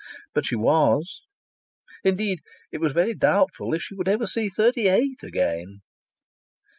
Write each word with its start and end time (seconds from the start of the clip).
But 0.33 0.47
she 0.47 0.55
was! 0.55 1.21
Indeed, 2.03 2.39
it 2.71 2.81
was 2.81 2.91
very 2.91 3.13
doubtful 3.13 3.71
if 3.75 3.83
she 3.83 3.93
would 3.93 4.07
ever 4.07 4.25
see 4.25 4.49
thirty 4.49 4.87
eight 4.87 5.21
again. 5.21 5.81